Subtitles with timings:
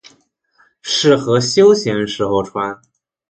[0.81, 2.81] 适合休闲时候穿。